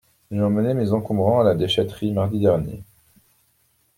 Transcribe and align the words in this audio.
J’ai 0.31 0.41
emmené 0.41 0.73
mes 0.73 0.93
encombrants 0.93 1.41
à 1.41 1.43
la 1.43 1.53
déchèterie 1.53 2.11
mardi 2.11 2.39
dernier. 2.39 2.81